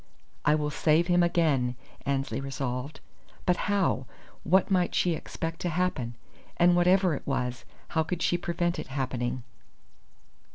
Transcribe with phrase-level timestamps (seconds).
[0.43, 1.75] "I will save him again,"
[2.07, 3.01] Annesley resolved.
[3.45, 4.07] But how?
[4.41, 6.15] What might she expect to happen?
[6.57, 9.43] And whatever it was, how could she prevent it happening?